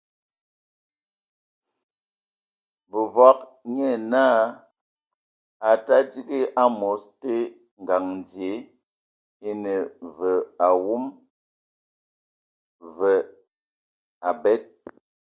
Bǝvɔg 2.89 3.37
nye 3.75 3.89
naa 4.11 4.39
a 5.69 5.71
tadigi 5.85 6.41
amos 6.63 7.01
te, 7.21 7.33
ngaŋ 7.81 8.05
dzie 8.27 8.51
e 9.47 9.49
ne 9.63 9.73
ve 10.17 10.31
awon, 10.67 11.03
və 12.95 13.13
abed. 14.29 14.61